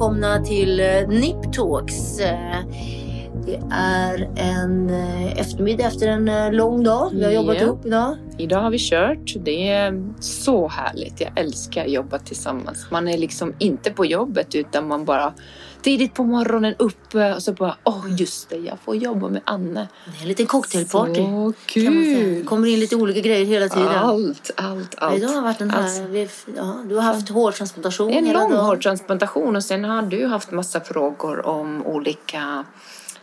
[0.00, 2.20] välkomna till eh, Nip Talks.
[2.20, 2.64] Eh,
[3.46, 7.10] Det är en eh, eftermiddag efter en lång dag.
[7.12, 7.62] Vi har jobbat Ja.
[7.62, 8.16] ihop idag.
[8.38, 9.34] Idag har vi kört.
[9.44, 11.20] Det är så härligt.
[11.20, 12.86] Jag älskar att jobba tillsammans.
[12.90, 15.32] Man är liksom inte på jobbet utan man bara
[15.82, 19.88] tidigt på morgonen uppe och så bara åh just det, jag får jobba med Anne.
[20.06, 21.14] Det är en liten cocktailparty.
[21.14, 22.34] Så kul!
[22.38, 23.88] Det kommer in lite olika grejer hela tiden.
[23.88, 25.16] Allt, allt, allt.
[25.16, 29.56] Idag har varit den här, Alltså, vi, ja, du har haft hårtransplantation en lång hårtransplantation
[29.56, 32.64] och sen har du haft massa frågor om olika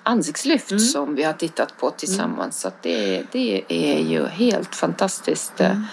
[0.04, 0.80] ansiktslyft Mm.
[0.80, 2.60] som vi har tittat på tillsammans.
[2.62, 5.62] Så att det, det är ju helt fantastiskt.
[5.62, 5.84] eh, Mm.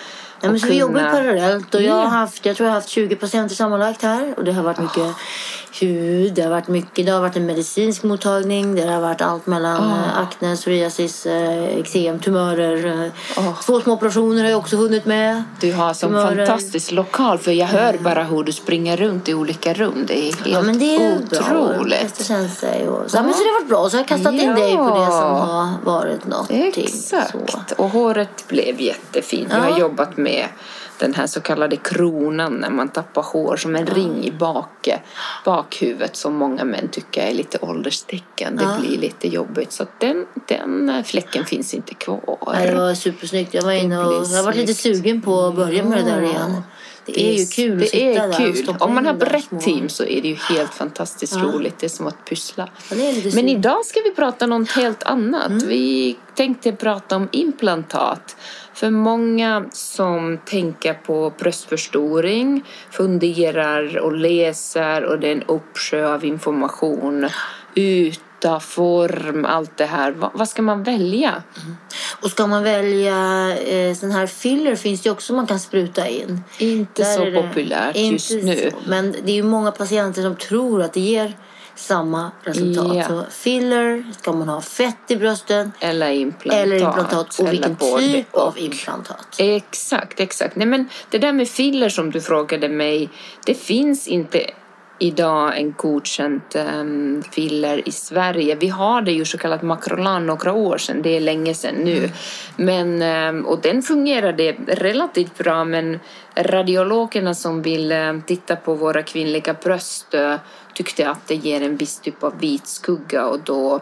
[0.44, 2.80] Ja, men så vi jobbar kunna- parallellt och jag har haft, jag tror jag har
[2.80, 5.06] haft 20 patienter sammanlagt här och det har varit mycket
[5.80, 9.46] hud, det har varit mycket, det har varit en medicinsk mottagning, det har varit allt
[9.46, 10.18] mellan oh.
[10.18, 13.10] akne, psoriasis, eh, eksem, tumörer.
[13.36, 13.40] Ah.
[13.66, 15.42] Två små operationer har jag också hunnit med.
[15.60, 16.46] Du har som Tumörer.
[16.46, 20.04] fantastisk lokal för jag hör bara hur du springer runt i olika rum.
[20.08, 21.38] Det är helt Ja men det är ju bra.
[21.40, 22.14] otroligt.
[22.18, 23.22] Det känns sig och, så, ja.
[23.22, 23.90] men så det har varit bra.
[23.90, 24.54] Så jag har kastat in Ja.
[24.54, 26.66] dig på det som har varit någonting.
[26.76, 27.30] Exakt.
[27.30, 27.82] Så.
[27.82, 29.48] Och håret blev jättefint.
[29.50, 29.56] Ja.
[29.58, 30.33] har jobbat med
[30.98, 34.88] den här så kallade kronan när man tappar hår som en ring i bak,
[35.44, 38.56] bakhuvudet som många män tycker är lite ålderstecken.
[38.56, 39.72] Det blir lite jobbigt.
[39.72, 42.38] Så den, den fläcken finns inte kvar.
[42.52, 43.54] Nej, det var supersnyggt.
[43.54, 46.62] Jag var inne och jag varit lite sugen på att börja med det där igen.
[47.06, 48.76] Det är ju kul att det är kul.
[48.80, 51.42] Om man har rätt små- team så är det ju helt fantastiskt Ja.
[51.42, 51.78] roligt.
[51.78, 52.68] Det är som att pyssla.
[53.34, 55.50] Men idag ska vi prata om något helt annat.
[55.50, 55.68] Mm.
[55.68, 58.36] Vi tänkte prata om implantat.
[58.74, 66.24] För många som tänker på bröstförstoring funderar och läser och det är en uppsjö av
[66.24, 67.28] information.
[68.44, 70.10] Yta, form, allt det här.
[70.12, 71.42] Va- vad ska man välja?
[72.22, 73.14] Och ska man välja
[73.58, 76.40] eh, sån här filler finns det också man kan spruta in.
[76.58, 78.70] Inte Där så populärt inte just nu.
[78.70, 78.90] Så.
[78.90, 81.36] Men det är ju många patienter som tror att det ger
[81.76, 82.96] samma resultat.
[82.96, 83.08] Ja.
[83.08, 86.62] Så filler, ska man ha fett i brösten Eller implantat.
[86.62, 88.58] eller implantat och eller vilken typ av och.
[88.58, 89.26] implantat.
[89.38, 90.56] Exakt, exakt.
[90.56, 93.08] Nej, men det där med filler som du frågade mig,
[93.46, 94.50] det finns inte
[95.04, 98.54] idag en godkänd um, filler i Sverige.
[98.54, 102.10] Vi har det ju så kallat Macrolan några år sedan, det är länge sedan nu.
[102.56, 106.00] Men, ehm, och den fungerade relativt bra men
[106.36, 110.34] radiologerna som vill eh, titta på våra kvinnliga bröst eh,
[110.74, 113.80] tyckte att det ger en viss typ av vit skugga och då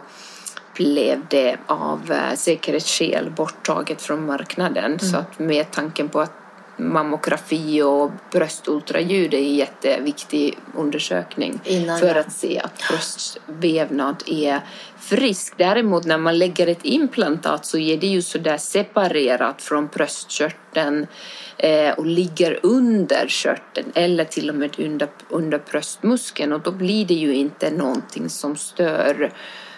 [0.75, 4.99] blev det av eh, säkerhetsskäl borttaget från marknaden.
[4.99, 6.42] Så att med tanken på att
[6.77, 12.19] mammografi och bröstultraljud är en jätteviktig undersökning Innan, för ja.
[12.19, 14.61] att se att bröstvävnad är
[14.97, 15.53] frisk.
[15.57, 21.07] Däremot när man lägger ett implantat så är det ju sådär separerat från bröstkörteln
[21.57, 27.05] eh, och ligger under körteln eller till och med under, under bröstmuskeln och då blir
[27.05, 29.33] det ju inte någonting som stör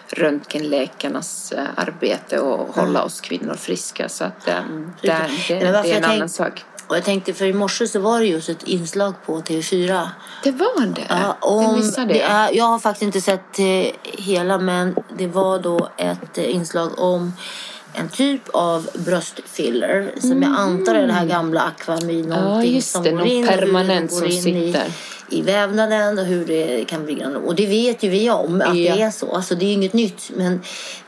[0.08, 4.08] röntgenläkarnas eh, arbete och hålla oss kvinnor friska.
[4.08, 4.60] Så att, eh,
[5.02, 6.64] där, det, det är en annan sak.
[6.86, 10.08] Och jag tänkte för i morse så var det just ett inslag på TV4
[10.44, 11.06] Det var det?
[11.08, 12.22] Ja, jag om missade det det.
[12.22, 16.98] är, jag har faktiskt inte sett eh, hela men det var då ett eh, inslag
[16.98, 17.32] om
[17.92, 23.02] en typ av bröstfiller som jag antar är det här gamla Aquamid någonting just som
[23.02, 24.86] det, går någon in det permanent går som in sitter.
[24.86, 24.92] I,
[25.30, 27.24] i vävnaden och hur det kan bli.
[27.46, 28.94] Och det vet ju vi om att Ja.
[28.96, 29.32] det är så.
[29.36, 30.60] Alltså det är ju inget nytt men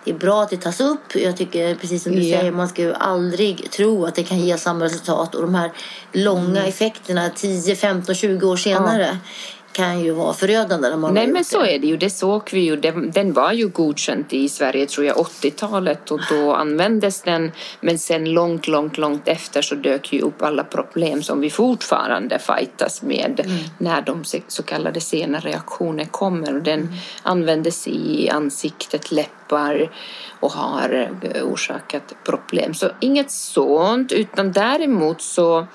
[0.05, 1.15] det är bra att det tas upp.
[1.15, 2.39] Jag tycker precis som du Ja.
[2.39, 5.73] säger man ska ju aldrig tro att det kan ge samma resultat och de här
[6.13, 6.65] långa Mm.
[6.69, 9.19] effekterna 10, 15, 20 år senare
[9.79, 11.75] kan ju vara förödande när man Nej men så det.
[11.75, 12.77] är det ju, det såg vi ju.
[12.77, 17.53] Den, den var ju godkänd i Sverige tror jag 80-talet och då användes den.
[17.81, 22.39] Men sen långt, långt, långt efter så dök ju upp alla problem som vi fortfarande
[22.39, 26.57] fightas med när de så kallade sena reaktioner kommer.
[26.57, 26.93] Och den
[27.23, 29.91] användes i ansiktet, läppar
[30.41, 32.75] och har eh, orsakat problem.
[32.75, 35.67] Så inget sånt utan däremot så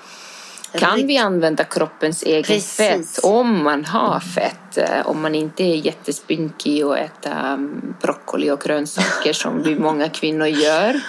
[0.78, 2.76] kan vi använda kroppens egen Precis.
[2.76, 4.76] fett om man har fett.
[4.78, 10.08] eh, Om man inte är jättespinkig och äter mm, broccoli och grönsaker som vi många
[10.08, 11.00] kvinnor gör.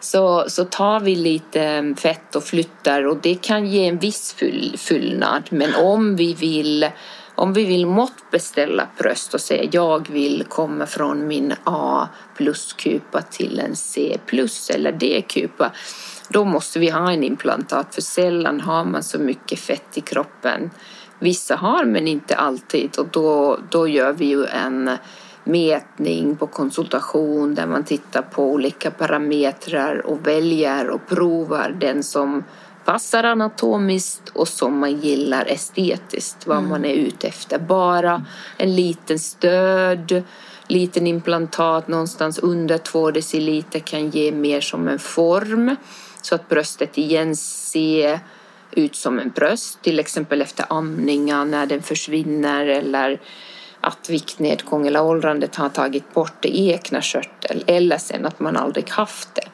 [0.00, 4.32] Så, så tar vi lite mm, fett och flyttar och det kan ge en viss
[4.32, 5.42] fyll, fyllnad.
[5.50, 6.90] Men om vi vill
[7.34, 13.58] om vi vill måttbeställa bröst och säga jag vill komma från min A plus-kupa till
[13.58, 15.72] en C plus eller D-kupa
[16.32, 20.70] då måste vi ha en implantat för sällan har man så mycket fett i kroppen.
[21.18, 24.90] Vissa har men inte alltid och då, då gör vi ju en
[25.44, 32.44] mätning på konsultation där man tittar på olika parametrar och väljer och provar den som
[32.84, 37.58] passar anatomiskt och som man gillar estetiskt, vad man är ute efter.
[37.58, 38.24] Bara
[38.56, 40.22] en liten stöd,
[40.66, 45.76] liten implantat någonstans under två deciliter kan ge mer som en form
[46.22, 48.20] så att bröstet igen ser
[48.70, 53.20] ut som en bröst, till exempel efter amningar när den försvinner eller
[53.80, 58.90] att viktnedgång eller åldrandet har tagit bort det i eknakörtel eller sen att man aldrig
[58.90, 59.48] haft det.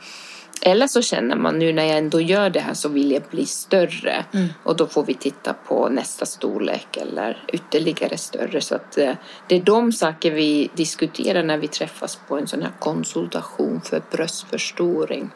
[0.63, 3.47] Eller så känner man nu när jag ändå gör det här så vill jag bli
[3.47, 4.49] större mm.
[4.63, 8.61] och då får vi titta på nästa storlek eller ytterligare större.
[8.61, 9.13] Så att eh,
[9.47, 14.03] det är de saker vi diskuterar när vi träffas på en sån här konsultation för
[14.11, 15.31] bröstförstoring.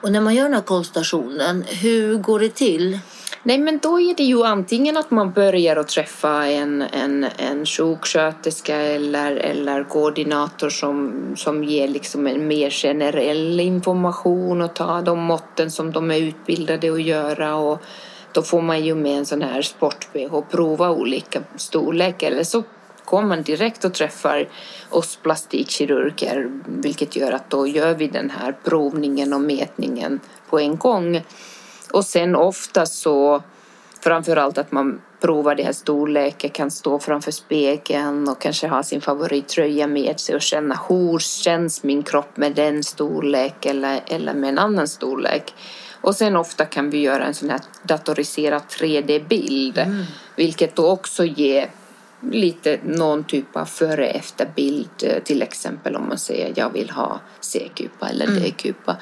[0.00, 2.98] Och när man gör den här konsultationen, hur går det till?
[3.46, 7.66] Nej, men då är det ju antingen att man börjar att träffa en, en, en
[7.66, 15.18] sjuksköterska eller, eller koordinator som, som ger liksom en mer generell information och tar de
[15.18, 17.56] måtten som de är utbildade att göra.
[17.56, 17.82] Och
[18.32, 22.30] då får man ju med en sån här sport-bh och prova olika storlekar.
[22.30, 22.62] Eller så
[23.04, 24.48] kommer man direkt och träffar
[24.90, 30.20] oss plastikkirurger vilket gör att då gör vi den här provningen och mätningen
[30.50, 31.22] på en gång.
[31.94, 33.42] Och sen ofta så
[34.00, 39.00] framförallt att man provar det här storleken, kan stå framför spegeln och kanske ha sin
[39.00, 44.48] favorittröja med sig och känna hur känns min kropp med den storlek eller, eller med
[44.48, 45.54] en annan storlek.
[46.00, 50.04] Och sen ofta kan vi göra en sån här datoriserad 3D-bild mm.
[50.36, 51.70] vilket då också ger
[52.30, 57.20] lite någon typ av före efter bild till exempel om man säger jag vill ha
[57.40, 58.42] C-kupa eller mm.
[58.42, 58.96] D-kupa.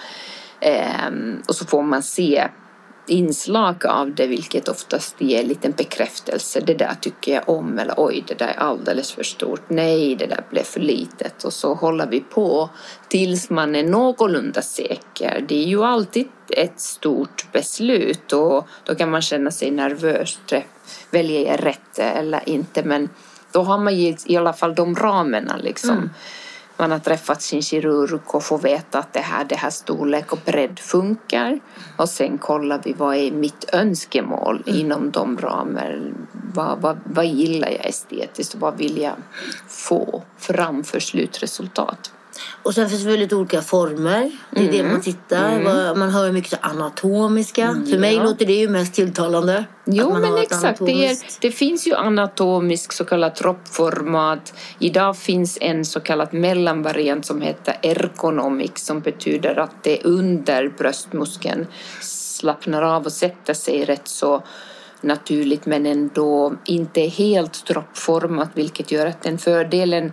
[1.09, 2.49] Um, och så får man se
[3.07, 6.61] inslag av det vilket oftast ger en liten bekräftelse.
[6.61, 9.63] Det där tycker jag om eller oj det där är alldeles för stort.
[9.69, 12.71] Nej det där blev för litet och så håller vi på
[13.09, 15.45] tills man är någorlunda säker.
[15.49, 20.39] Det är ju alltid ett stort beslut och då kan man känna sig nervös.
[21.11, 23.09] Väljer jag rätt eller inte men
[23.53, 25.91] då har man ju i alla fall de ramarna liksom.
[25.91, 26.11] Mm
[26.77, 30.39] man har träffat sin kirurg och får veta att det här, det här storlek och
[30.45, 31.61] bredd funkar.
[31.97, 34.81] Och sen kollar vi vad är mitt önskemål mm.
[34.81, 36.13] inom de ramar.
[36.55, 39.15] Vad, vad, vad gillar jag estetiskt och vad vill jag
[39.69, 42.13] få fram för slutresultat.
[42.63, 44.31] Och sen finns det väldigt olika former.
[44.51, 44.77] Det är mm.
[44.77, 45.53] det man tittar.
[45.53, 45.99] Mm.
[45.99, 47.65] Man hör mycket anatomiska.
[47.65, 47.87] Mm.
[47.87, 49.65] För mig låter det ju mest tilltalande.
[49.85, 50.79] Jo, men exakt.
[50.79, 54.55] Det, är, det, finns ju anatomisk så kallad troppformat.
[54.79, 61.67] Idag finns en så kallad mellanvariant som heter ergonomic som betyder att det under bröstmuskeln
[62.01, 64.43] slappnar av och sätter sig rätt så
[65.01, 70.13] naturligt men ändå inte helt troppformat vilket gör att den fördelen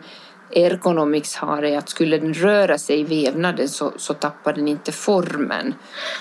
[0.52, 4.92] ergonomics har är att skulle den röra sig i vävnaden så, så tappar den inte
[4.92, 5.74] formen.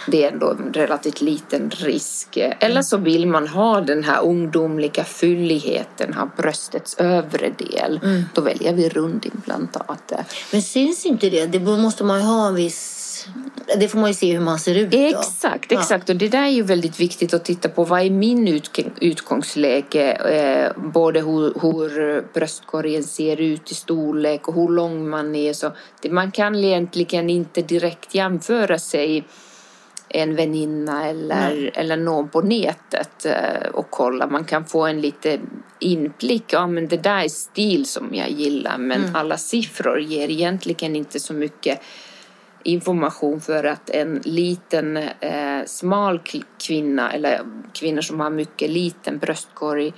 [0.07, 2.37] Det är ändå en relativt liten risk.
[2.37, 8.01] Eller så vill man ha den här ungdomliga fylligheten, ha bröstets övre del.
[8.03, 8.25] Mm.
[8.35, 10.35] Då väljer vi rundimplantatet.
[10.53, 11.47] Men syns inte det?
[11.47, 12.98] Det måste man ju ha en viss
[13.77, 14.91] det får man ju se hur man ser ut.
[14.91, 14.99] Då.
[14.99, 16.09] Exakt, exakt.
[16.09, 16.15] Ja.
[16.15, 17.85] Och det där är ju väldigt viktigt att titta på.
[17.85, 18.61] Vad är min
[19.01, 20.13] utgångsläge?
[20.13, 25.53] Eh, både hur, hur bröstkorgen ser ut i storlek och hur lång man är.
[25.53, 29.25] Så det, man kan egentligen inte direkt jämföra sig
[30.09, 34.27] en väninna eller, eller någon på nätet eh, och kolla.
[34.27, 35.41] Man kan få en lite
[35.79, 36.53] inblick.
[36.53, 39.17] Ja, men det där är stil som jag gillar men mm.
[39.17, 41.81] alla siffror ger egentligen inte så mycket
[42.63, 46.21] information för att en liten eh, smal
[46.59, 47.41] kvinna eller
[47.73, 49.93] kvinnor som har mycket liten bröstkorg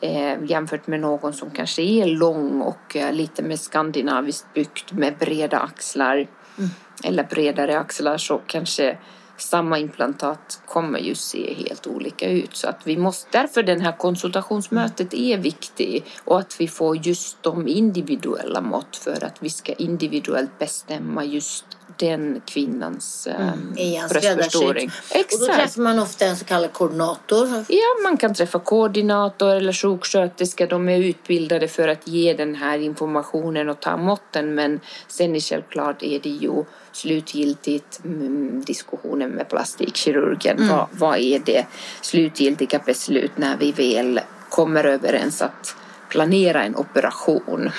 [0.00, 5.14] eh, jämfört med någon som kanske är lång och eh, lite mer skandinaviskt byggt med
[5.18, 6.70] breda axlar mm.
[7.04, 8.98] eller bredare axlar så kanske
[9.36, 12.56] samma implantat kommer ju se helt olika ut.
[12.56, 17.42] Så att vi måste, därför den här konsultationsmötet är viktigt och att vi får just
[17.42, 21.64] de individuella mått för att vi ska individuellt bestämma just
[21.96, 23.48] den kvinnans mm.
[23.48, 24.90] um, bröstförstoring.
[25.10, 25.34] Exakt.
[25.34, 27.64] Och då träffar man ofta en så kallad koordinator.
[27.68, 30.66] Ja, man kan träffa koordinator eller sjuksköterska.
[30.66, 35.40] De är utbildade för att ge den här informationen och ta måtten men sen är
[35.40, 40.56] självklart är det ju slutgiltigt mm, diskussionen med plastikkirurgen.
[40.56, 40.68] Mm.
[40.68, 41.66] Vad, vad är det
[42.00, 45.76] slutgiltiga beslut när vi väl kommer överens att
[46.08, 47.70] planera en operation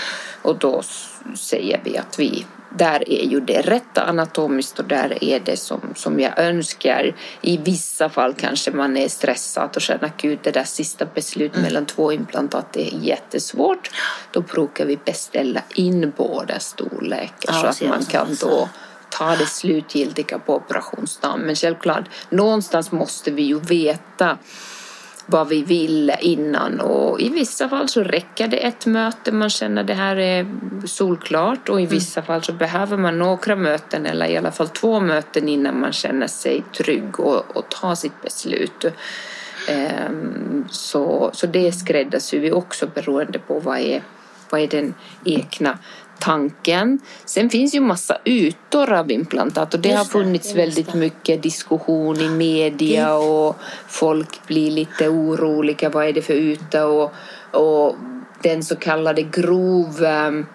[0.42, 0.82] och då
[1.36, 5.82] säger vi att vi där är ju det rätta anatomiskt och där är det som,
[5.96, 7.16] som jag önskar.
[7.42, 11.64] I vissa fall kanske man är stressad och känner att det där sista beslutet mm.
[11.68, 13.92] mellan två implantat är jättesvårt.
[14.32, 18.70] Då brukar vi beställa in båda storlekar ja, så att man kan då
[19.10, 21.40] ta det slutgiltiga på operationsdagen.
[21.40, 24.38] Men självklart, någonstans måste vi ju veta
[25.30, 29.84] vad vi vill innan och i vissa fall så räcker det ett möte man känner
[29.84, 30.48] det här är
[30.86, 31.94] solklart och i mm.
[31.94, 35.94] vissa fall så behöver man några möten eller i alla fall två möten innan man
[35.94, 38.86] känner sig trygg och, och tar sitt beslut.
[39.70, 44.02] Ehm, så, så det skräddarsyr vi också beroende på vad är,
[44.50, 44.94] vad är den
[45.26, 45.78] egna
[46.20, 47.00] tanken.
[47.26, 50.98] Sen finns ju massa ytor av implantat och det just har funnits det, väldigt det.
[50.98, 53.56] mycket diskussion i media och
[53.88, 55.90] folk blir lite oroliga.
[55.90, 56.86] Vad är det för yta?
[56.86, 57.14] Och,
[57.52, 57.96] och
[58.42, 60.46] den så kallade grov ehm,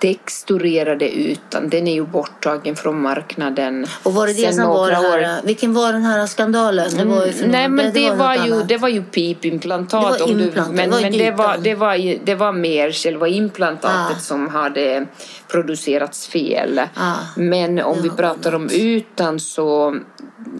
[0.00, 3.86] texturerade ytan, den är ju borttagen från marknaden.
[4.02, 6.96] Och var det det som var det här, vilken var den här skandalen?
[6.96, 10.18] Det var ju för Nej, men det, det, var, var ju, det var ju pipimplantat.
[10.18, 13.28] Det var implantat, men, det var, men det, var, det, var, det var mer själva
[13.28, 14.20] implantatet ah.
[14.20, 15.06] som hade
[15.48, 16.80] producerats fel.
[16.94, 17.14] Ah.
[17.36, 19.96] Men om vi pratar om ytan så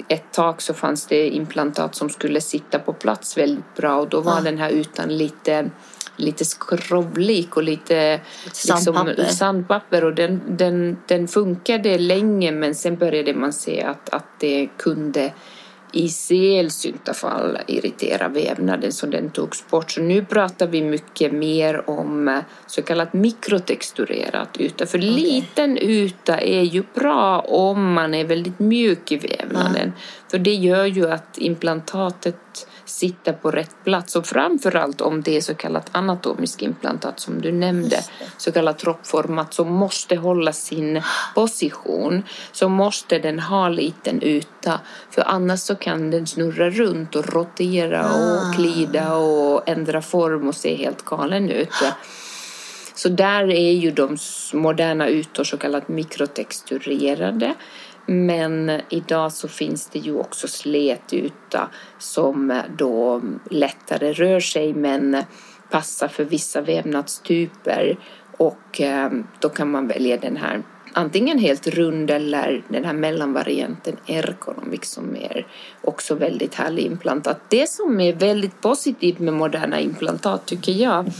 [0.08, 4.20] ett tag så fanns det implantat som skulle sitta på plats väldigt bra och då
[4.20, 4.40] var ah.
[4.40, 5.70] den här ytan lite
[6.20, 8.20] lite skrovlik och lite
[8.52, 14.08] sandpapper, liksom, sandpapper och den, den, den funkade länge men sen började man se att,
[14.08, 15.32] att det kunde
[15.92, 19.90] i sällsynta fall irritera vävnaden så den togs bort.
[19.90, 24.86] Så nu pratar vi mycket mer om så kallat mikrotexturerat yta.
[24.86, 25.10] För okay.
[25.10, 29.92] liten yta är ju bra om man är väldigt mjuk i vävnaden.
[29.96, 30.02] Ja.
[30.30, 35.40] För det gör ju att implantatet sitta på rätt plats och framförallt om det är
[35.40, 38.00] så kallat anatomisk implantat som du nämnde,
[38.36, 41.02] så kallat troppformat som måste hålla sin
[41.34, 44.80] position så måste den ha liten yta
[45.10, 48.52] för annars så kan den snurra runt och rotera och ah.
[48.56, 51.74] glida och ändra form och se helt galen ut.
[52.94, 54.16] Så där är ju de
[54.52, 57.54] moderna ytor så kallat mikrotexturerade.
[58.12, 65.22] Men idag så finns det ju också sletyta som då lättare rör sig men
[65.70, 67.98] passar för vissa vävnadstyper
[68.36, 70.62] och eh, då kan man välja den här
[70.92, 75.46] antingen helt rund eller den här mellanvarianten ergonomik som är
[75.82, 77.40] också väldigt härlig implantat.
[77.48, 81.12] Det som är väldigt positivt med moderna implantat tycker jag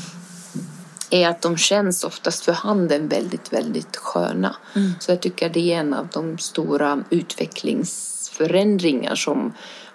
[1.11, 4.57] är att de känns oftast för handen väldigt, väldigt sköna.
[4.75, 4.93] Mm.
[5.01, 9.53] Så jag tycker det är en av de stora utvecklingsförändringar som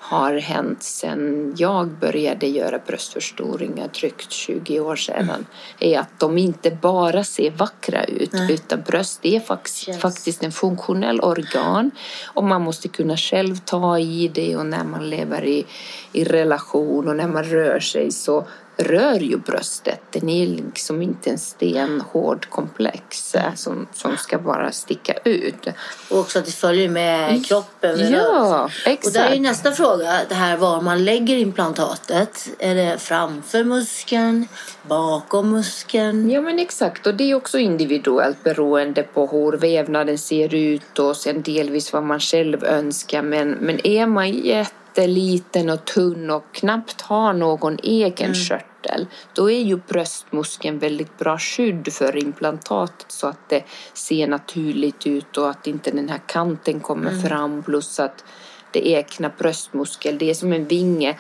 [0.10, 5.46] har hänt sedan jag började göra bröstförstoringar drygt 20 år sedan mm.
[5.80, 8.54] är att de inte bara ser vackra ut Nej.
[8.54, 10.00] utan bröst är faktiskt, yes.
[10.00, 11.92] faktiskt en funktionell organ
[12.26, 15.66] och man måste kunna själv ta i det och när man lever i,
[16.12, 20.02] i relation och när man rör sig så rör ju bröstet.
[20.12, 25.68] Den är liksom inte en stenhård komplex eh, som, som ska bara sticka ut.
[26.10, 27.44] Och också att det följer med mm.
[27.44, 27.98] kroppen.
[27.98, 29.06] Med ja, exakt.
[29.06, 32.50] Och där är ju nästa fråga, det här var man lägger implantatet.
[32.60, 34.48] Är det framför muskeln,
[34.82, 36.30] bakom muskeln?
[36.30, 41.18] Ja men exakt och det är också individuellt beroende på hur vävnaden ser ut och
[41.18, 43.22] sen delvis vad man själv önskar.
[43.22, 48.36] Men, men är man jätte jätteliten och tunn och knappt har någon egen mm.
[48.36, 55.08] körtel då är ju bröstmuskeln väldigt bra skydd för implantatet så att det ser naturligt
[55.08, 57.22] ut och att inte den här kanten kommer mm.
[57.22, 58.24] fram plus att
[58.72, 61.18] det egna bröstmuskel, det är som en vinge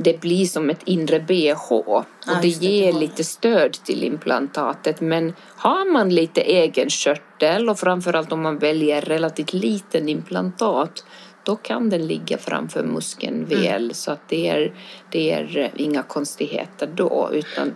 [0.00, 2.04] det blir som ett inre bh och
[2.42, 5.00] det ger lite stöd till implantatet.
[5.00, 11.04] Men har man lite egen körtel och framförallt om man väljer relativt liten implantat
[11.48, 13.48] då kan den ligga framför muskeln mm.
[13.48, 13.94] väl mm.
[13.94, 14.72] så att det är,
[15.10, 17.74] det är inga konstigheter då utan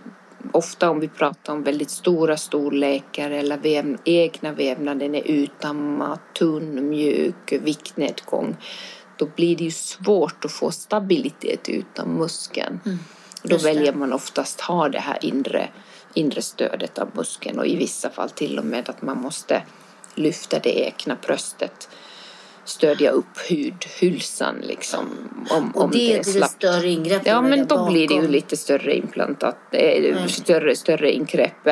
[0.51, 6.89] ofta om vi pratar om väldigt stora storlekar eller väv, egna vävnaden är utarmad, tunn,
[6.89, 8.55] mjuk, viktnedgång
[9.17, 12.79] då blir det ju svårt att få stabilitet utan muskeln.
[12.85, 12.97] Mm.
[13.43, 15.69] Då väljer man oftast ha det här inre,
[16.13, 19.63] inre stödet av muskeln och i vissa fall till och med att man måste
[20.15, 21.89] lyfta det egna bröstet
[22.65, 25.05] stödja upp hudhylsan liksom.
[25.49, 27.21] Om, och det, det är ett lite större ingrepp?
[27.25, 27.93] Ja, men då bakom.
[27.93, 31.67] blir det ju lite större implantat, eh, större, större ingrepp.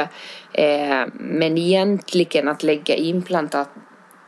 [0.54, 3.70] Eh, men egentligen att lägga implantat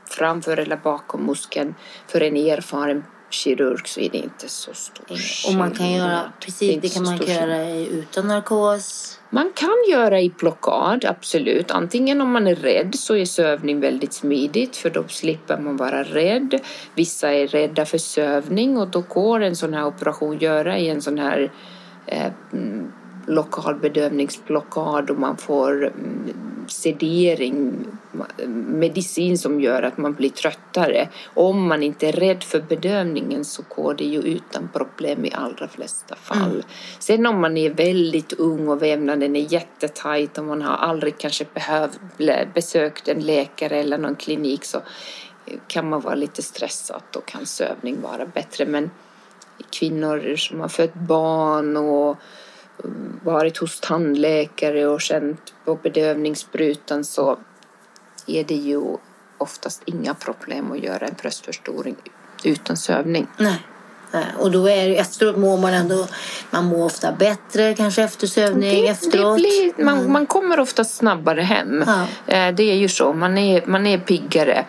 [0.09, 1.75] framför eller bakom muskeln
[2.07, 6.75] för en erfaren kirurg så är det inte så stor Och man kan göra, precis,
[6.75, 9.19] det, det kan man göra utan narkos?
[9.29, 11.71] Man kan göra i blockad, absolut.
[11.71, 16.03] Antingen om man är rädd så är sövning väldigt smidigt för då slipper man vara
[16.03, 16.59] rädd.
[16.95, 21.01] Vissa är rädda för sövning och då går en sån här operation göra i en
[21.01, 21.51] sån här
[22.05, 22.31] eh,
[23.27, 26.33] lokal bedövningsblockad och man får mm,
[26.67, 27.85] sedering,
[28.67, 31.09] medicin som gör att man blir tröttare.
[31.33, 35.67] Om man inte är rädd för bedövningen så går det ju utan problem i allra
[35.67, 36.51] flesta fall.
[36.51, 36.63] Mm.
[36.99, 41.45] Sen om man är väldigt ung och vävnaden är jättetajt och man har aldrig kanske
[41.53, 41.99] behövt
[42.53, 44.81] besökt en läkare eller någon klinik så
[45.67, 48.65] kan man vara lite stressad och kan sövning vara bättre.
[48.65, 48.91] Men
[49.69, 52.17] kvinnor som har fött barn och
[53.23, 57.39] varit hos tandläkare och känt på bedövningssprutan så
[58.27, 58.81] är det ju
[59.37, 61.95] oftast inga problem att göra en bröstförstoring
[62.43, 63.27] utan sövning.
[63.37, 63.59] Nej.
[64.39, 66.07] Och då är det, efteråt mår man ändå,
[66.49, 69.37] man mår ofta bättre kanske efter sövning det, efteråt.
[69.37, 70.11] Det blir, man, mm.
[70.11, 71.83] man kommer ofta snabbare hem.
[71.87, 72.01] Ja.
[72.33, 74.65] Eh, det är ju så, man är, man är piggare.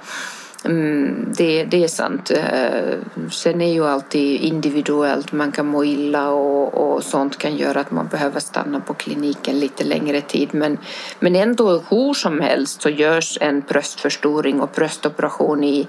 [0.64, 2.30] Mm, det, det är sant.
[2.30, 2.99] Eh,
[3.30, 5.33] sen är ju alltid individuellt.
[5.33, 9.61] Man kan må illa och, och sånt kan göra att man behöver stanna på kliniken
[9.61, 10.49] lite längre tid.
[10.52, 10.78] Men,
[11.21, 15.88] men ändå hur som helst så görs en bröstförstoring och bröstoperation i,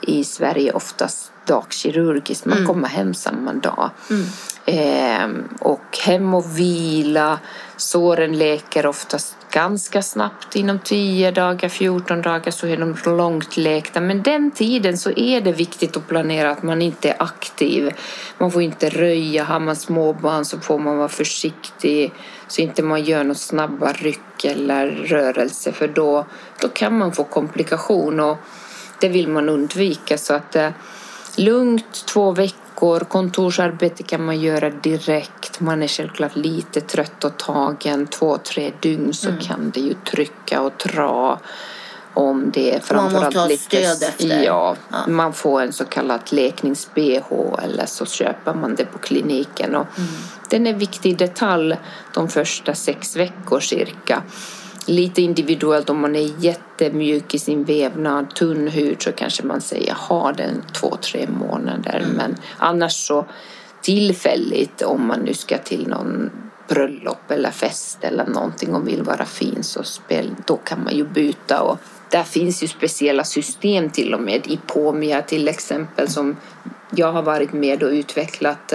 [0.00, 2.44] i Sverige oftast dagkirurgiskt.
[2.44, 2.66] Man mm.
[2.66, 3.90] kommer hem samma dag.
[4.10, 4.26] Mm.
[4.66, 7.38] Eh, och hem och vila.
[7.76, 10.56] Såren läker oftast ganska snabbt.
[10.56, 14.00] Inom 10 dagar, 14 dagar så är de långt läkta.
[14.00, 17.92] Men den tiden så är det viktigt att planera att man inte är aktiv.
[18.38, 19.44] Man får inte röja.
[19.44, 22.12] Har man småbarn så får man vara försiktig
[22.48, 26.26] så inte man gör något snabba ryck eller rörelse för då,
[26.60, 28.36] då kan man få komplikation och
[29.00, 30.18] det vill man undvika.
[30.18, 30.70] Så att eh,
[31.36, 32.65] lugnt två veckor,
[33.08, 35.60] kontorsarbete kan man göra direkt.
[35.60, 39.40] Man är självklart lite trött och tagen, två, tre dygn så mm.
[39.40, 41.40] kan det ju trycka och dra
[42.14, 44.42] om det är framförallt man måste ha stöd efter.
[44.42, 49.74] Ja, ja, man får en så kallad läknings-BH eller så köper man det på kliniken.
[49.74, 50.10] Och mm.
[50.50, 51.76] Den är viktig detalj
[52.14, 54.22] de första sex veckor cirka
[54.88, 59.94] lite individuellt om man är jättemjuk i sin vävnad, tunn hud så kanske man säger
[59.94, 62.02] ha den två, tre månader.
[62.04, 62.16] Mm.
[62.16, 63.26] Men annars så
[63.80, 66.30] tillfälligt om man nu ska till någon
[66.68, 71.04] bröllop eller fest eller någonting och vill vara fin så spel, då kan man ju
[71.04, 71.78] byta och
[72.10, 74.46] där finns ju speciella system till och med.
[74.46, 76.36] I Pomia till exempel som
[76.90, 78.72] jag har varit med och utvecklat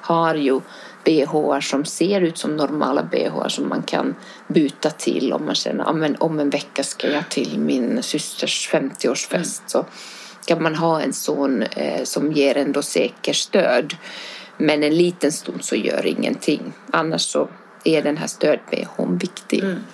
[0.00, 0.60] har ju
[1.04, 4.14] bh som ser ut som normala bh som man kan
[4.48, 9.60] byta till om man känner att om en vecka ska jag till min systers 50-årsfest
[9.60, 9.66] mm.
[9.66, 9.84] så
[10.44, 13.96] kan man ha en son eh, som ger ändå säker stöd.
[14.56, 16.72] Men en liten stund så gör ingenting.
[16.90, 17.48] Annars så
[17.84, 19.62] är den här stöd-bhn viktig.
[19.62, 19.84] Mm.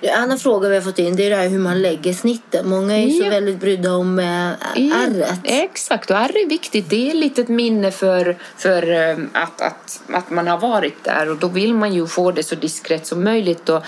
[0.00, 2.68] En annan fråga vi har fått in det är det här hur man lägger snitten.
[2.68, 3.24] Många är ja.
[3.24, 5.40] så väldigt brydda om ärret.
[5.44, 6.90] exakt, och ärr är viktigt.
[6.90, 11.36] Det är ett minne för, för ähm, att, att, att man har varit där och
[11.36, 13.68] då vill man ju få det så diskret som möjligt.
[13.68, 13.82] Och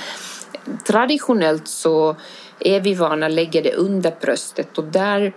[0.87, 2.17] traditionellt så
[2.59, 5.33] är vi vana att lägga det under bröstet och där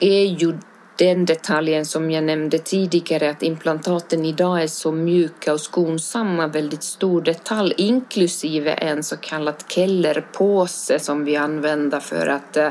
[0.00, 0.58] är ju
[1.02, 6.82] den detaljen som jag nämnde tidigare att implantaten idag är så mjuka och skonsamma, väldigt
[6.82, 12.68] stor detalj inklusive en så kallad kellerpåse som vi använder för att uh,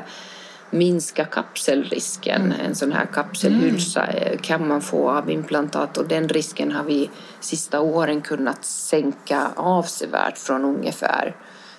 [0.69, 2.41] minska kapselrisken.
[2.41, 2.65] Mm.
[2.65, 4.37] En sån här kapselhylsa mm.
[4.37, 10.37] kan man få av implantat och den risken har vi sista åren kunnat sänka avsevärt
[10.37, 11.35] från ungefär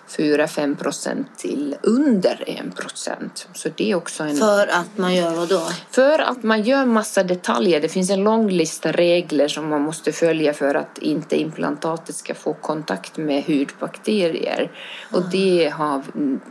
[0.09, 3.49] 4-5 procent till under 1 procent.
[3.55, 4.37] Så det är också en...
[4.37, 5.63] För att man gör vad då?
[5.91, 7.81] För att man gör massa detaljer.
[7.81, 12.35] Det finns en lång lista regler som man måste följa för att inte implantatet ska
[12.35, 14.71] få kontakt med hudbakterier.
[15.11, 15.31] Och mm.
[15.31, 16.03] det, har,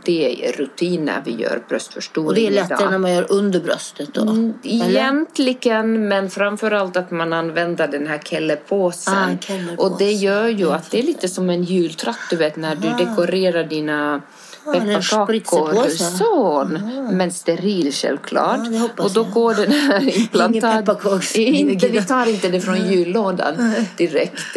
[0.04, 4.14] det är rutiner vi gör bröstförstoring Och det är lättare när man gör under bröstet
[4.14, 4.20] då?
[4.20, 9.14] Mm, egentligen, men framförallt att man använder den här kellepåsen.
[9.14, 9.78] Ah, kellepåsen.
[9.78, 12.88] Och det gör ju att det är lite som en jultratt du vet när du
[13.04, 14.22] dekorerar servera dina
[14.64, 17.16] pepparkakor så, mm.
[17.16, 18.60] men steril självklart.
[18.70, 19.30] Ja, och då jag.
[19.30, 21.36] går den här implantat...
[21.36, 24.56] inte, vi tar inte det från jullådan direkt.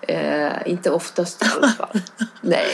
[0.00, 2.00] Eh, inte oftast i alla fall.
[2.40, 2.66] Nej.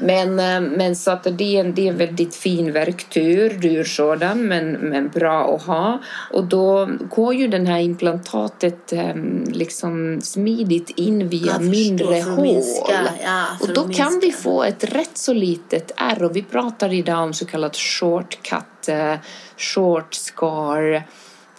[0.00, 3.84] Men, eh, men så att det är, en, det är en väldigt fin verktyr, dyr
[3.84, 6.00] sådan, men, men bra att ha.
[6.32, 9.14] Och då går ju den här implantatet eh,
[9.46, 12.62] liksom smidigt in via mindre hål.
[12.88, 16.22] Ja, och då kan vi få ett rätt så litet ärr.
[16.22, 19.14] Och vi pratar idag om så kallat shortcut, eh,
[19.56, 21.02] short scar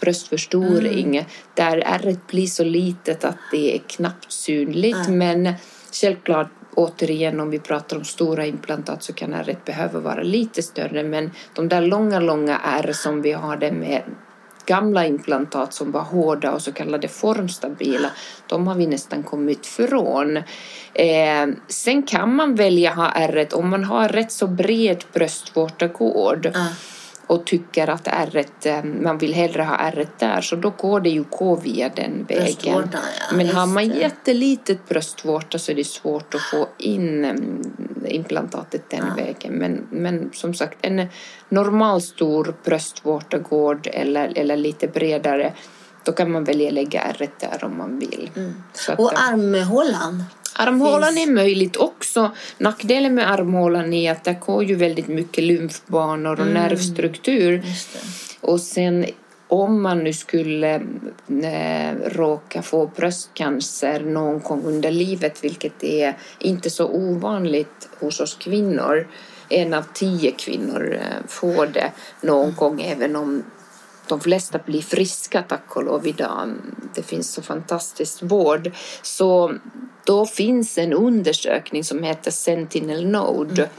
[0.02, 1.26] bröstförstoring mm.
[1.54, 5.08] där ärret blir så litet att det är knappt synligt.
[5.08, 5.18] Mm.
[5.18, 5.54] Men
[5.92, 11.04] självklart återigen om vi pratar om stora implantat så kan ärret behöva vara lite större
[11.04, 14.04] men de där långa, långa ärr som vi har det med
[14.66, 18.12] gamla implantat som var hårda och så kallade formstabila,
[18.48, 20.38] de har vi nästan kommit ifrån.
[20.94, 26.46] Eh, sen kan man välja ha ärret om man har rätt så bred bröstvårtagård.
[26.46, 26.66] Mm
[27.28, 31.10] och tycker att ärret, eh, man vill hellre ha ärret där så då går det
[31.10, 32.90] ju gå via den vägen.
[32.94, 33.00] Ja,
[33.34, 37.62] Men har man jättelitet bröstvårta så är det svårt att få in mm,
[38.06, 39.24] implantatet den Ja.
[39.24, 39.54] vägen.
[39.54, 41.08] Men, men som sagt, en
[41.50, 45.54] normal stor bröstvårtagård eller, eller lite bredare
[46.04, 48.30] då kan man välja att lägga ärret där om man vill.
[48.74, 50.24] Så att, Och armhålan.
[50.56, 52.32] Armhålan Finns- är möjligt också.
[52.58, 57.64] Nackdelen med armhålan är att det går ju väldigt mycket lymfbanor och nervstruktur.
[57.66, 58.48] Just det.
[58.48, 59.06] Och sen
[59.48, 60.76] om man nu skulle
[61.44, 68.36] eh, råka få bröstcancer någon gång under livet, vilket är inte så ovanligt hos oss
[68.36, 69.08] kvinnor.
[69.50, 73.44] En av tio kvinnor eh, får det någon gång, även om
[74.12, 76.56] de flesta blir friska tack och lov idag.
[76.96, 78.72] Det finns så fantastisk vård.
[79.02, 79.54] Så
[80.04, 83.70] då finns en undersökning som heter Sentinel Node.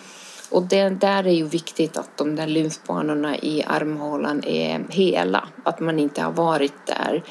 [0.50, 5.80] Och det, där är ju viktigt att de där lymfbanorna i armhålan är hela, att
[5.80, 7.22] man inte har varit där.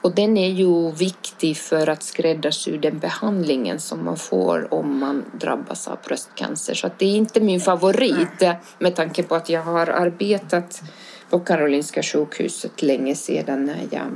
[0.00, 5.24] Och den är ju viktig för att skräddarsy den behandlingen som man får om man
[5.40, 6.74] drabbas av bröstcancer.
[6.74, 8.42] Så att det är inte min favorit
[8.78, 10.82] med tanke på att jag har arbetat
[11.30, 14.10] på Karolinska sjukhuset länge sedan när jag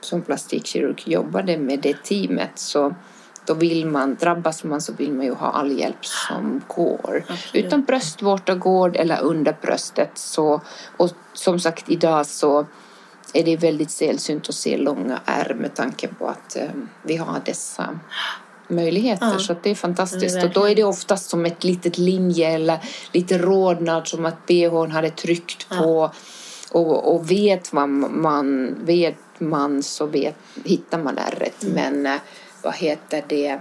[0.00, 2.50] som plastikkirurg jobbade med det teamet.
[2.54, 2.94] Så
[3.44, 7.24] då vill man, drabbas man så vill man ju ha all hjälp som går.
[7.28, 7.66] Absolut.
[7.66, 10.60] Utan bröstvårtagård eller under bröstet så,
[10.96, 12.66] och som sagt idag så
[13.32, 16.70] är det väldigt sällsynt att se långa ärr med tanke på att eh,
[17.02, 17.98] vi har dessa
[18.68, 19.26] möjligheter.
[19.32, 19.38] Ja.
[19.38, 20.34] Så det är fantastiskt.
[20.34, 22.78] Det är och då är det oftast som ett litet linje eller
[23.12, 26.10] lite rodnad som att bhn hade tryckt på.
[26.72, 31.62] Och, och vet man, man, vet man så vet, hittar man ärret.
[31.62, 31.74] Mm.
[31.74, 32.20] Men eh,
[32.62, 33.58] vad heter det?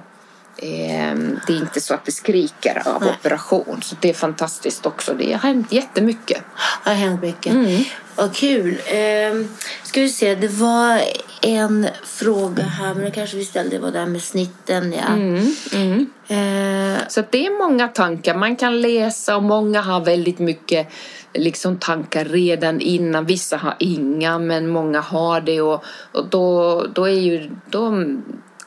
[0.57, 3.15] Ehm, det är inte så att det skriker av Nej.
[3.19, 3.81] operation.
[3.81, 5.13] Så det är fantastiskt också.
[5.13, 6.41] Det har hänt jättemycket.
[6.83, 7.53] Det har hänt mycket.
[7.53, 7.83] Mm.
[8.15, 8.81] Vad kul.
[8.85, 9.47] Ehm,
[9.83, 11.01] ska vi se, det var
[11.41, 14.93] en fråga här, men det kanske vi ställde, det var det här med snitten.
[14.93, 15.13] Ja.
[15.13, 16.09] Mm, mm.
[16.27, 18.35] Ehm, Så det är många tankar.
[18.35, 20.87] Man kan läsa och många har väldigt mycket
[21.33, 23.25] liksom, tankar redan innan.
[23.25, 25.61] Vissa har inga, men många har det.
[25.61, 27.91] Och, och då, då, är ju, då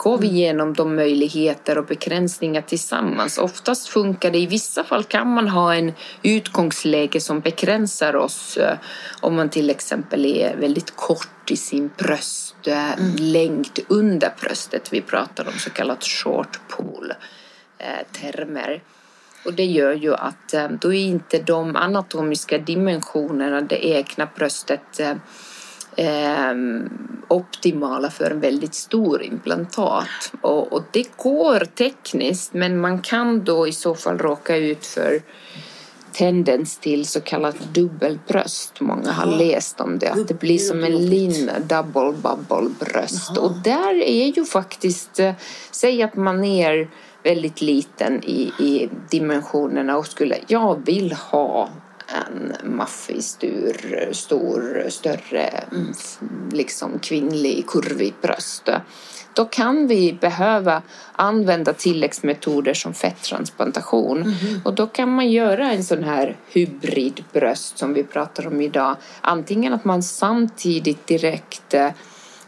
[0.03, 3.39] går vi igenom de möjligheter och begränsningar tillsammans.
[3.39, 4.39] Oftast funkar det.
[4.39, 8.57] I vissa fall kan man ha en utgångsläge som begränsar oss.
[8.57, 8.79] eh,
[9.21, 14.93] Om man till exempel är väldigt kort i sin bröstlängd under bröstet.
[14.93, 17.13] Vi pratar om så kallat short pull
[17.79, 18.83] eh, termer.
[19.45, 25.01] Och det gör ju att eh, då är inte de anatomiska dimensionerna, det egna bröstet,
[25.97, 26.55] eh,
[27.29, 30.33] optimala för en väldigt stor implantat.
[30.41, 35.23] Och, och det går tekniskt, men man kan då i så fall råka ut för
[36.13, 38.81] tendens till så kallat dubbelbröst.
[38.81, 43.37] Många har läst om det, att det blir som en lin double bubble bröst.
[43.37, 45.33] Och där är ju faktiskt, eh,
[45.71, 46.89] säg att man är
[47.23, 51.69] väldigt liten i, i dimensionerna och skulle, jag vill ha
[52.15, 55.93] en maffig, stor, stor större, mm,
[56.53, 58.69] liksom kvinnlig, kurvig bröst.
[59.35, 64.35] Då kan vi behöva använda tilläggsmetoder som fetttransplantation.
[64.65, 68.97] Och då kan man göra en sån här hybridbröst som vi pratar om idag.
[69.21, 71.91] Antingen att man samtidigt direkt eh,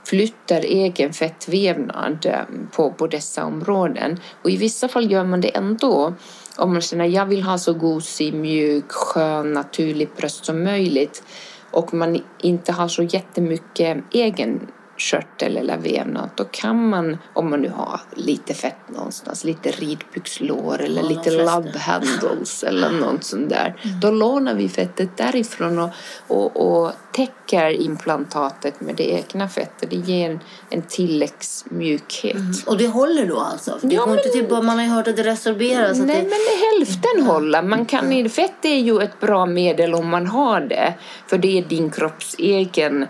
[0.05, 2.40] flyttar egen fettvävnad eh,
[2.72, 4.20] på, på dessa områden.
[4.42, 6.14] Och i vissa fall gör man det ändå.
[6.57, 11.23] Om man känner att jag vill ha så gosig, mjuk, skön, naturlig bröst som möjligt.
[11.71, 14.69] Och man inte har så jättemycket egen
[15.03, 20.81] körtel eller vävnad då kan man, om man nu har lite fett någonstans, lite ridbyxlår
[20.81, 23.75] eller lite love handles eller något sånt där.
[24.03, 25.91] Då lånar vi fettet därifrån och,
[26.27, 29.91] och, och täcker implantatet med det egna fettet.
[29.91, 32.67] Det ger en, en tilläggsmjukhet.
[32.67, 33.79] och det håller då alltså?
[33.79, 35.99] För det Ja, går inte men- tillbaka, man har ju hört att det resorberas.
[35.99, 37.62] Nej, det, men det hälften håller.
[37.62, 40.95] Man kan, Fett är ju ett bra medel om man har det,
[41.27, 43.07] för det är din kropps egen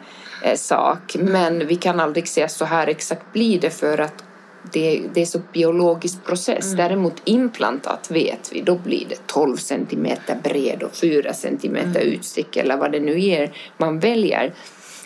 [0.57, 1.17] sak.
[1.19, 4.25] Men vi kan aldrig säga så här exakt blir det för att
[4.73, 6.73] det, det är så biologisk process.
[6.73, 12.77] Däremot implantat vet vi, då blir det 12 centimeter bred och 4 centimeter utstick eller
[12.77, 14.55] vad det nu är man väljer.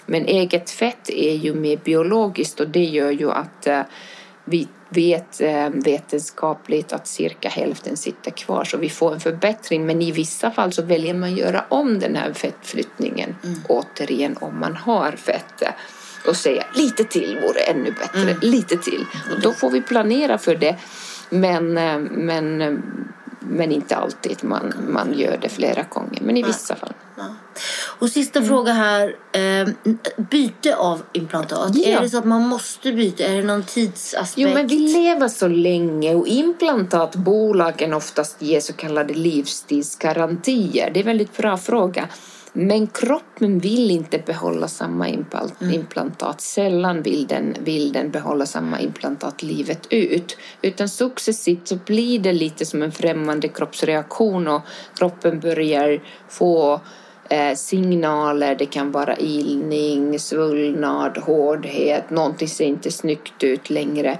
[0.06, 3.80] Men eget fett är ju mer biologiskt och det gör ju att eh,
[4.48, 10.02] vi vet eh, vetenskapligt att cirka hälften sitter kvar så vi får en förbättring men
[10.02, 13.58] i vissa fall så väljer man göra om den här fettflyttningen mm.
[13.68, 15.62] återigen om man har fett
[16.28, 18.36] och säga lite till vore ännu bättre, mm.
[18.40, 19.06] lite till.
[19.34, 20.76] Och då får vi planera för det
[21.30, 22.72] men, eh, men, eh,
[23.40, 24.44] men inte alltid.
[24.44, 26.92] Man, man gör det flera gånger, men i vissa fall.
[27.16, 27.24] Ja.
[27.98, 28.48] Och sista mm.
[28.48, 29.16] fråga här.
[29.32, 29.68] Eh,
[30.30, 31.70] byte av implantat.
[31.74, 31.98] Ja.
[31.98, 33.24] Är det så att man måste byta?
[33.24, 34.48] Är det någon tidsaspekt?
[34.48, 40.90] Jo, men vi lever så länge och implantatbolagen oftast ger så kallade livstidsgarantier.
[40.90, 42.08] Det är en väldigt bra fråga.
[42.58, 45.24] Men kroppen vill inte behålla samma mm.
[45.60, 46.40] implantat.
[46.40, 50.36] Sällan vill den, vill den behålla samma implantat livet ut.
[50.62, 54.62] Utan successivt så blir det lite som en främmande kroppsreaktion och
[54.98, 56.80] kroppen börjar få
[57.30, 58.54] eh, signaler.
[58.54, 64.18] Det kan vara ilning, svullnad, hårdhet, någonting ser inte snyggt ut längre.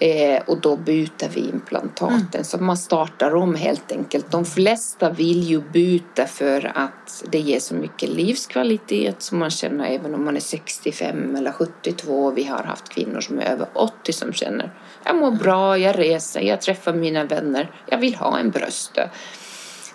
[0.00, 2.28] Eh, och då byter vi implantaten.
[2.32, 2.44] Mm.
[2.44, 4.30] Så man startar om helt enkelt.
[4.30, 9.84] De flesta vill ju byta för att det ger så mycket livskvalitet som man känner
[9.84, 12.30] även om man är 65 eller 72.
[12.30, 14.72] Vi har haft kvinnor som är över 80 som känner
[15.04, 18.98] jag mår bra, jag reser, jag träffar mina vänner, jag vill ha en bröst.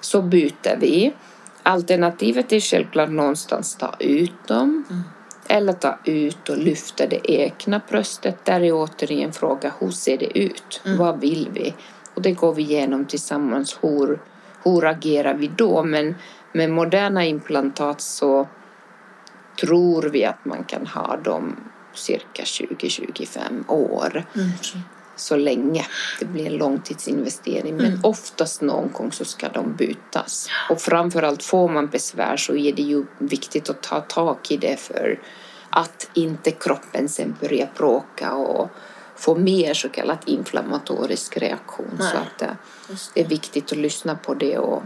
[0.02, 1.14] Så byter vi.
[1.66, 4.84] Alternativet är självklart någonstans ta ut dem.
[4.90, 5.04] Mm
[5.48, 8.46] eller ta ut och lyfta det egna bröstet.
[8.46, 10.82] Där är återigen fråga hur ser det ut?
[10.86, 10.98] Mm.
[10.98, 11.74] Vad vill vi?
[12.14, 13.78] Och det går vi igenom tillsammans.
[13.82, 14.20] Hur,
[14.64, 15.84] hur agerar vi då?
[15.84, 16.16] Men
[16.52, 18.48] med moderna implantat så
[19.62, 21.56] tror vi att man kan ha dem
[21.94, 24.26] cirka 20-25 år.
[24.36, 24.50] Mm
[25.16, 25.86] så länge.
[26.20, 27.76] Det blir en långtidsinvestering.
[27.76, 28.00] Men mm.
[28.04, 30.48] oftast någon gång så ska de bytas.
[30.70, 34.80] Och framförallt får man besvär så är det ju viktigt att ta tag i det
[34.80, 35.20] för
[35.70, 38.70] att inte kroppen sen börjar bråka och
[39.16, 41.98] få mer så kallad inflammatorisk reaktion.
[42.00, 42.12] Nej.
[42.12, 42.56] Så att eh,
[43.14, 44.84] det är viktigt att lyssna på det och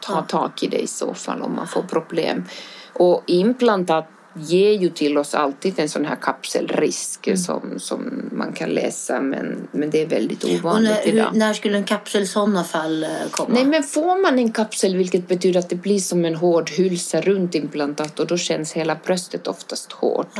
[0.00, 2.44] ta tag i det i så fall om man får problem.
[2.92, 7.36] Och implantat ger ju till oss alltid en sån här kapselrisk mm.
[7.36, 11.30] som, som man kan läsa men, men det är väldigt ovanligt när, idag.
[11.32, 13.48] Hur, när skulle en kapsel i sådana fall eh, komma?
[13.52, 17.20] Nej men får man en kapsel vilket betyder att det blir som en hård hylsa
[17.20, 20.38] runt implantat och då känns hela bröstet oftast hårt.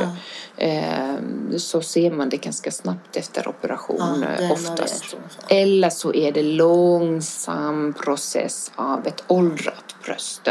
[0.57, 1.15] Eh,
[1.57, 5.15] så ser man det ganska snabbt efter operation ja, oftast.
[5.49, 10.49] Eller så är det långsam process av ett åldrat bröst.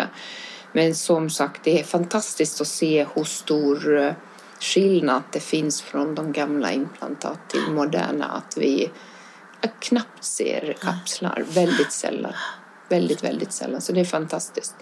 [0.73, 4.13] Men som sagt, det är fantastiskt att se hur stor eh,
[4.61, 8.27] skillnad det finns från de gamla implantat till moderna.
[8.27, 8.91] Att vi
[9.81, 12.33] knappt ser kapslar, väldigt sällan.
[12.89, 13.81] Väldigt, väldigt sällan.
[13.81, 14.75] Så det är fantastiskt.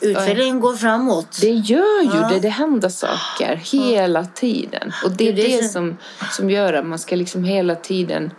[0.00, 1.38] Utvecklingen går framåt.
[1.40, 2.28] Det gör ju ja.
[2.28, 2.40] det.
[2.40, 4.92] Det händer saker hela tiden.
[5.04, 5.96] Och det är det, det som,
[6.30, 8.30] som gör att man ska liksom hela tiden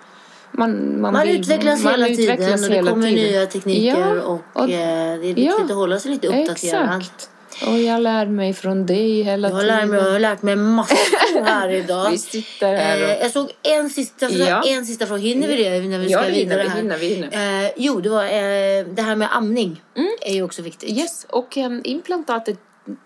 [0.54, 3.32] man, man, man vill, utvecklas man hela utvecklas tiden och det kommer tiden.
[3.32, 6.98] nya tekniker ja, och, och, eh, det är viktigt ja, att hålla sig lite uppdaterad.
[7.02, 7.30] Exakt.
[7.68, 9.90] Och jag lär mig från dig hela jag tiden.
[9.90, 12.08] Mig, jag har lärt mig massor här idag.
[12.12, 13.10] vi sitter här och...
[13.10, 14.64] eh, jag såg en sista, ja.
[14.66, 15.22] en sista fråga.
[15.22, 16.78] Hinner vi det när vi ska ja, vidare här?
[16.78, 17.64] Hinner, vi hinner.
[17.66, 19.82] Eh, jo, det var eh, det här med amning.
[19.96, 20.10] Mm.
[20.22, 20.98] är ju också viktigt.
[20.98, 22.60] Yes, och um, implantatet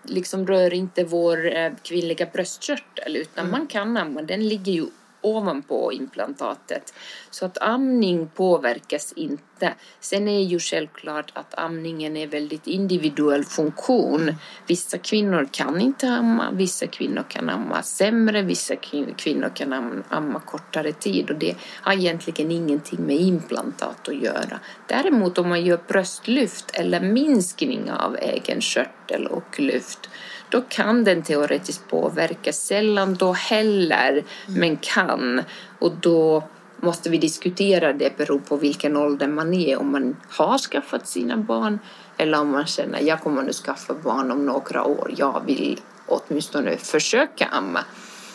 [0.04, 1.38] liksom rör inte vår
[1.82, 3.58] kvinnliga bröstkörtel utan mm.
[3.58, 4.22] man kan amma.
[4.22, 4.86] Den ligger ju
[5.20, 6.94] ovanpå implantatet.
[7.30, 9.74] Så att amning påverkas inte.
[10.00, 14.34] Sen är ju självklart att amningen är väldigt individuell funktion.
[14.66, 18.76] Vissa kvinnor kan inte amma, vissa kvinnor kan amma sämre, vissa
[19.16, 24.60] kvinnor kan amma kortare tid och det har egentligen ingenting med implantat att göra.
[24.86, 30.08] Däremot om man gör bröstlyft eller minskning av egen körtel och lyft
[30.50, 32.52] då kan den teoretiskt påverka.
[32.52, 34.24] Sällan då heller, mm.
[34.60, 35.42] men kan.
[35.78, 36.44] Och då
[36.76, 39.80] måste vi diskutera det beror på vilken ålder man är.
[39.80, 41.78] Om man har skaffat sina barn
[42.16, 45.14] eller om man känner jag kommer nu skaffa barn om några år.
[45.16, 47.84] Jag vill åtminstone försöka amma.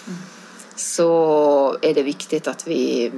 [0.08, 0.20] Mm.
[0.76, 3.12] Så är det viktigt att vi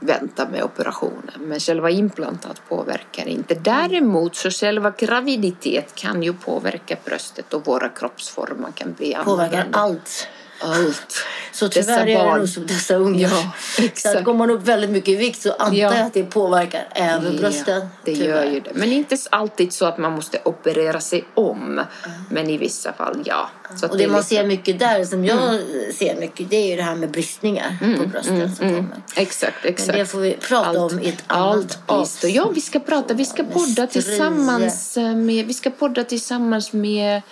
[0.00, 1.40] vänta med operationen.
[1.40, 3.54] Men själva implantat påverkar inte.
[3.54, 9.48] Däremot så själva graviditet kan ju påverka bröstet och våra kroppsformer kan bli annorlunda.
[9.48, 10.28] Påverkar allt
[10.60, 11.26] allt.
[11.52, 13.28] Så tyvärr är det nog som dessa unga.
[13.28, 13.52] Ja,
[13.94, 15.96] så att går man upp väldigt mycket i vikt så antar ja.
[15.96, 17.86] jag att det påverkar även ja, brösten.
[18.04, 18.44] Det tyvärr.
[18.44, 18.70] gör ju det.
[18.74, 21.72] Men inte alltid så att man måste operera sig om.
[21.72, 21.86] Mm.
[22.30, 23.50] Men i vissa fall ja.
[23.76, 24.28] Så och det, det man lite...
[24.28, 25.92] ser mycket där, som jag mm.
[25.98, 28.76] ser mycket, det är ju det här med bristningar mm, på brösten mm, som mm.
[28.76, 29.02] kommer.
[29.16, 29.88] Exakt, exakt.
[29.88, 32.34] Men det får vi prata allt, om i ett annat avsnitt.
[32.34, 37.22] Ja, vi ska prata, vi ska podda tillsammans med, vi ska podda tillsammans med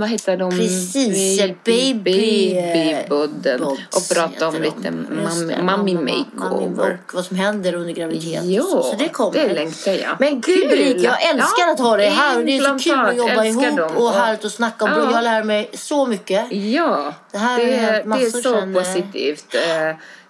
[0.00, 0.50] vad heter de?
[0.50, 3.60] Precis, baby, baby- babybodden.
[3.60, 6.98] Bods Och prata om lite mamma- mommy makeover.
[7.08, 8.40] Och vad som händer under graviditet.
[8.44, 9.32] Jo, så det kommer.
[9.48, 10.16] det längtar jag.
[10.18, 10.72] Men gud.
[10.72, 12.38] Ulrika, jag älskar Ja, att ha dig här.
[12.38, 13.96] Och det är så kul att jobba ihop dem.
[13.96, 14.90] och härligt att snacka om.
[14.90, 15.10] Ja.
[15.12, 16.52] Jag lär mig så mycket.
[16.52, 19.54] Ja, Det här det, hänt det är så sen, eh, positivt.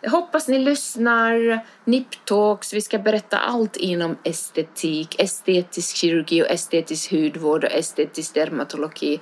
[0.02, 1.60] Jag hoppas ni lyssnar.
[1.84, 9.20] Niptalks, vi ska berätta allt inom estetik, estetisk kirurgi och estetisk hudvård och estetisk dermatologi.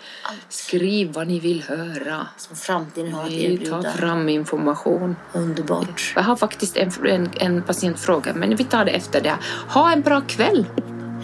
[0.48, 2.26] Skriv vad ni vill höra.
[2.36, 3.92] Som framtiden har att Vi tar erbjuda.
[3.92, 5.16] fram information.
[5.32, 6.12] Underbart.
[6.16, 9.36] Jag har faktiskt en, en, en patientfråga, men vi tar det efter det.
[9.68, 10.66] Ha en bra kväll!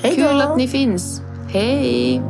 [0.02, 0.42] Hej Kul då.
[0.42, 1.20] att ni finns.
[1.52, 2.22] Hej!